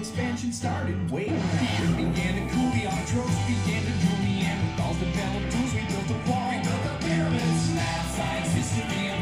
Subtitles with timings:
[0.00, 1.10] expansion started.
[1.10, 1.28] Way.
[1.28, 6.30] Earth began to cool, the autotrophs began to drool, Neanderthals developed tools, we built a
[6.30, 7.74] wall, we built the pyramids.
[7.74, 9.19] Math, science, history,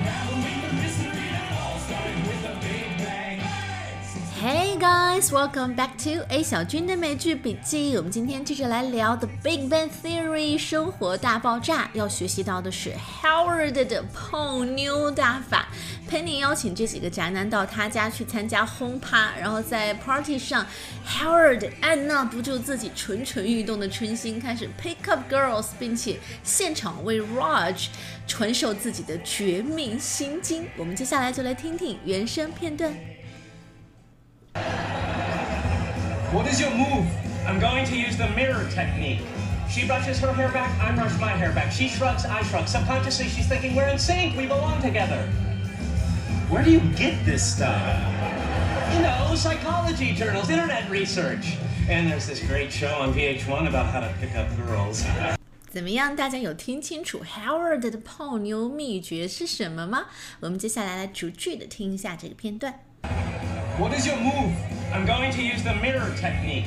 [4.41, 7.96] Hey guys, welcome back to A 小军的美剧笔记。
[7.96, 15.66] 我们今天接着来聊 The Big Bang Theory 生活大爆炸，要学习到的是 Howard 的泡妞大法。
[16.09, 20.64] Penny 邀请这几个宅男到他家去参加轰趴，然后在 party 上
[21.04, 27.89] ，Howard 按捺不住自己蠢蠢欲动的春心，开始 pick up girls，并且现场为 Raj
[28.29, 30.68] 传授自己的绝命心经。
[30.76, 32.95] 我们接下来就来听听原声片段。
[36.31, 37.08] What is your move?
[37.45, 39.22] I'm going to use the mirror technique.
[39.69, 41.72] She brushes her hair back, I brush my hair back.
[41.72, 42.67] She shrugs, I shrug.
[42.67, 45.28] Subconsciously, she's thinking we're in sync, we belong together.
[46.50, 47.81] Where do you get this stuff?
[48.94, 51.58] You know, psychology journals, internet research.
[51.89, 55.03] And there's this great show on VH1 about how to pick up girls.
[55.70, 56.16] 怎么样？
[56.16, 60.06] 大家有听清楚 Howard 的泡妞秘诀是什么吗？
[60.39, 62.76] 我们接下来来逐句的听一下这个片段。
[63.80, 64.53] What is your move?
[64.94, 66.66] I'm going to use the mirror technique.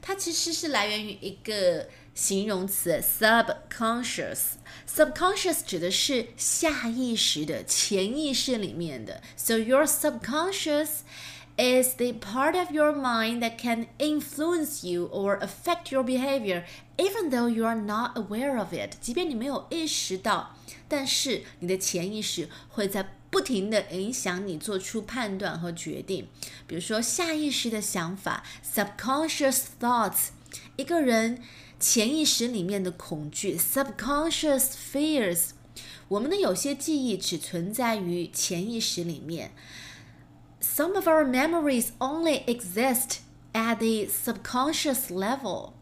[0.01, 4.53] 它其实是来源于一个形容词 subconscious。
[4.91, 9.21] subconscious 指的是下意识的、潜意识里面的。
[9.37, 11.01] So your subconscious
[11.58, 16.64] is the part of your mind that can influence you or affect your behavior,
[16.98, 18.96] even though you are not aware of it。
[19.00, 20.56] 即便你没有意识到，
[20.86, 26.28] 但是你的潜意识会在不停的影响你做出判断和决定。
[26.66, 30.28] 比如说下意识的想法 （subconscious thoughts），
[30.76, 31.42] 一个人
[31.80, 35.50] 潜意识里面的恐惧 （subconscious fears）。
[36.08, 39.52] 我们的有些记忆只存在于潜意识里面。
[40.60, 43.20] Some of our memories only exist
[43.52, 45.72] at the subconscious level.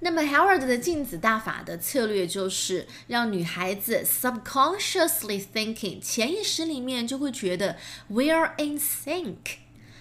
[0.00, 7.76] 那么 Howard 的镜子大法的策略就是让女孩子 subconsciously thinking，潜意识里面就会觉得
[8.08, 9.36] we are in sync。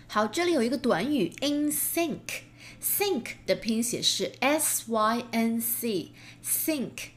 [0.08, 7.10] 好，这里有一个短语 in sync。sync 的拼写是 s y n c，sync。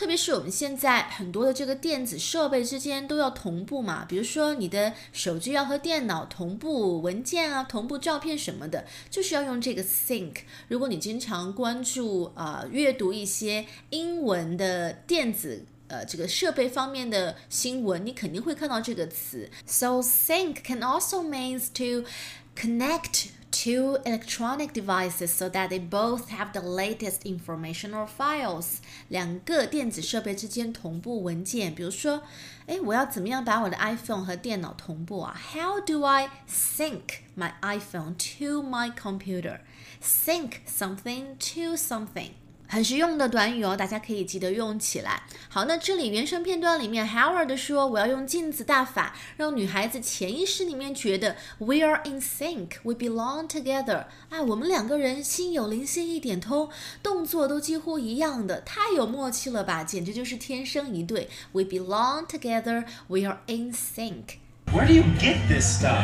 [0.00, 10.36] 特别是我们现在很多的这个电子设备之间都要同步嘛，比如说你的手机要和电脑同步文件啊，同步照片什么的，就是要用这个 sync。
[10.68, 15.66] 如果你经常关注啊，阅读一些英文的电子。
[15.88, 19.50] 呃，这个设备方面的新闻，你肯定会看到这个词。
[19.66, 22.08] So sync can also means to
[22.54, 23.26] connect
[23.59, 28.77] two electronic devices so that they both have the latest information or files。
[29.07, 32.23] 两个电子设备之间同步文件，比如说，
[32.67, 35.39] 哎，我要怎么样把我的 iPhone 和电脑同步啊？
[35.53, 39.59] How do I sync my iPhone to my computer?
[40.01, 42.31] Sync something to something。
[42.70, 45.24] 很实用的短语哦，大家可以记得用起来。
[45.48, 54.04] 好，那这里原声片段里面，Howard 说我要用镜子大法，让女孩子潜意识里面觉得 We are in sync, we belong together。
[54.28, 56.70] 哎，我们两个人心有灵犀一点通，
[57.02, 61.28] 动作都几乎一样的，太有默契了吧，简直就是天生一对。
[61.50, 64.39] We belong together, we are in sync。
[64.71, 66.03] Where do you get this stuff?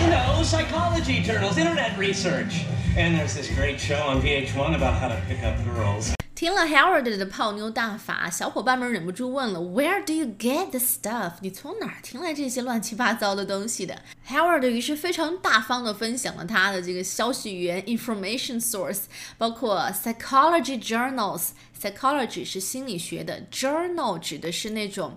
[0.00, 2.64] You know, psychology journals, internet research.
[2.96, 6.14] And there's this great show on VH1 about how to pick up girls.
[6.34, 11.32] 听了 Howard 的泡妞大法，小伙伴们忍不住问了：Where do you get the stuff？
[11.42, 14.00] 你从哪儿听来这些乱七八糟的东西的？
[14.26, 19.02] Howard 于是非常大方的分享了他的这个消息源 information source，
[19.36, 25.16] 包括 psychology journals。psychology 是心理学的，journal 指的是那种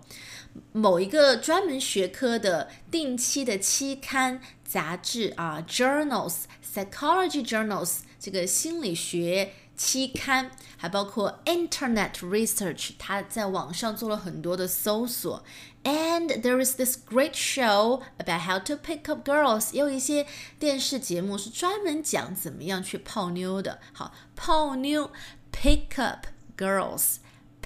[0.72, 9.52] 某一个专门学科的定期的期刊杂志啊，journals，psychology journals 这个心理学。
[9.78, 15.44] 期刊，还包括 Internet Research，他在网上做了很多的搜索。
[15.84, 20.26] And there is this great show about how to pick up girls，也有一些
[20.58, 23.78] 电视节目是专门讲怎么样去泡妞的。
[23.92, 25.12] 好，泡妞
[25.52, 26.26] ，pick up
[26.56, 27.18] girls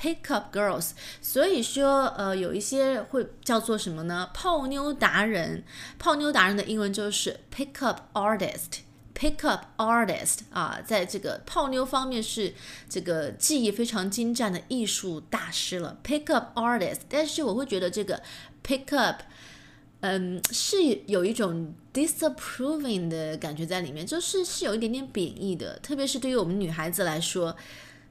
[0.03, 0.91] Pick up girls。
[1.21, 4.31] 所以说，呃，有一些会叫做什么呢？
[4.35, 5.63] 泡妞达人。
[6.01, 8.81] 泡妞达人的英文就是 pick up artist。
[9.15, 12.55] Pickup artist 啊，在这个泡妞方面是
[12.89, 15.97] 这个技艺非常精湛的艺术大师了。
[16.03, 18.21] Pickup artist，但是我会觉得这个
[18.67, 19.19] pickup，
[20.01, 20.77] 嗯，是
[21.07, 27.55] 有一种 disapproving 的感觉在里面，就是是有一点点贬义的，特别是对于我们女孩子来说，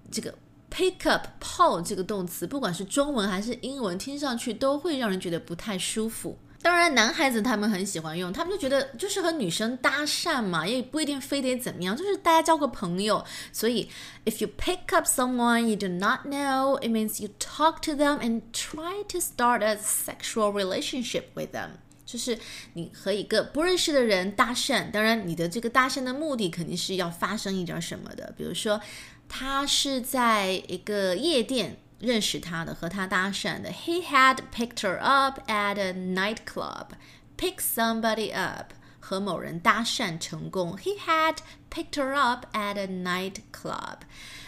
[0.10, 0.34] 这个
[0.72, 6.40] pickup Paul 这个动词，不管是中文还是英文，听上去都会让人觉得不太舒服。
[6.64, 13.26] 当然，男孩子他们很喜欢用，他们就觉得就是和女生搭讪嘛，也不一定非得怎么样，就是大家交个朋友。
[13.52, 13.90] 所以
[14.26, 18.42] ，if you pick up someone you do not know, it means you talk to them and
[18.54, 21.70] try to start a sexual relationship with them。
[22.06, 22.38] 就是
[22.74, 28.80] 你和一个不认识的人搭讪，当然你的这个搭讪的目的肯定是要发生一点什么的，比如说
[29.31, 31.79] 他是在一个夜店。
[31.99, 33.71] 认识他的，和他搭讪的。
[33.71, 36.89] He had picked her up at a nightclub.
[37.39, 40.77] Pick somebody up，和某人搭讪成功。
[40.77, 41.37] He had
[41.71, 44.01] picked her up at a nightclub。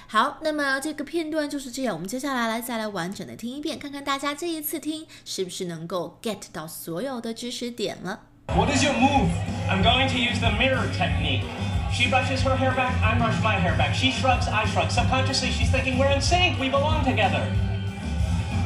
[0.09, 1.95] 好，那么这个片段就是这样。
[1.95, 8.21] 我们接下来来再来完整的听一遍，看看大家这一次听是不是能够 get 到所有的知识点了。
[8.49, 9.31] What is your move?
[9.71, 11.45] I'm going to use the mirror technique.
[11.93, 13.95] She brushes her hair back, I brush my hair back.
[13.95, 14.91] She shrugs, I shrug.
[14.91, 17.43] Subconsciously, she's thinking, we're in sync, we belong together.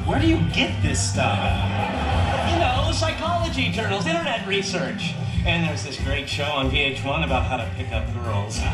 [0.06, 1.38] Where do you get this stuff?
[2.50, 5.14] You know, psychology journals, internet research.
[5.46, 8.60] And there's this great show on VH1 about how to pick up girls.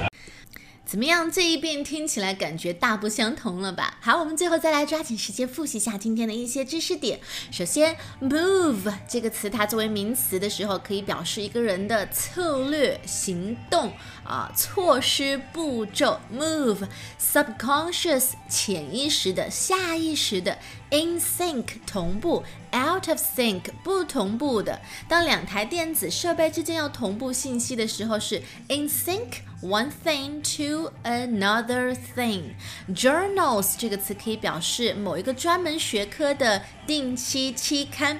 [0.84, 1.30] 怎么样？
[1.30, 3.98] 这一遍听起来感觉大不相同了吧？
[4.00, 7.20] 好，我们最后再来抓紧时间复习一下今天的一些知识点。
[7.50, 13.92] 首先，move 这个词，它作为名词的时候，可以表示一个人的策略、行动
[14.23, 16.19] 啊、措施、步骤。
[16.33, 20.57] move，subconscious 潜意识的、下意识的
[20.89, 24.81] ，in sync 同步，out of sync 不同步的。
[25.07, 29.43] 当两台电子设备之间要同步信息的时候，是 in sync。
[29.63, 32.55] One thing to another thing.
[32.89, 38.19] Journals 这个词可以表示某一个专门学科的定期期刊。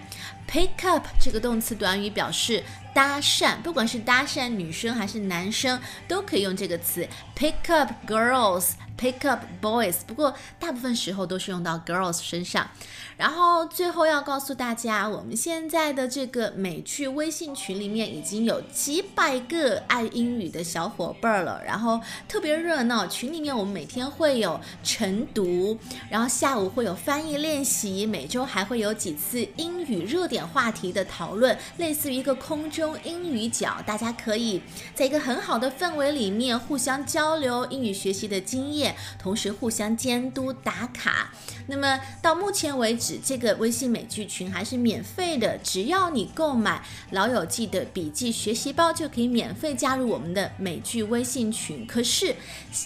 [0.53, 7.07] Pick up 这个动词短语表示搭讪，不管是搭讪女生还是男生，都可以用这个词。
[7.35, 8.73] Pick up girls。
[9.03, 12.69] Pick up boys，不过大部分时候都是用到 girls 身上。
[13.17, 23.05] 然后最后要告诉大家，我们现在的这个美剧微信群里面已经有几百个爱英语的小伙伴了，然后特别热闹。
[23.05, 25.77] 群里面我们每天会有晨读，
[26.09, 34.61] 然后下午会有翻译练习，每周还会有几次英语热点话题的讨论，类似于一个空中英语角，大家可以
[34.95, 38.92] 在一个很好的氛围里面互相交流英语学习的经验。
[39.17, 41.31] 同时互相监督打卡。
[41.67, 46.77] 那么到目前为止，这个微信美剧群还是免费的，只要你购买
[47.11, 51.85] 《老友记》的笔记学习包，就可以免费加入我们的美剧微信群。
[51.87, 52.35] 可是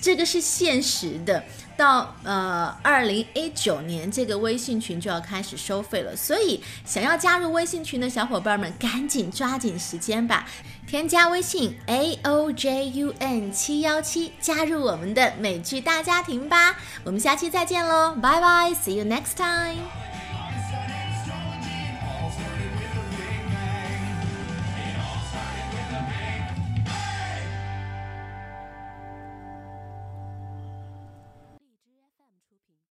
[0.02, 1.44] 这个是现实的，
[1.76, 6.16] 到呃二零一九年，这个微信群就要开始收费了。
[6.16, 10.48] 所以想要加入微信群的小伙伴们，赶紧抓紧时间吧。
[10.88, 16.78] 添加微信 a o j u n 七幺七，加入我们的美剧大家庭吧！
[17.04, 20.07] 我们下期再见喽，拜拜，see you next time。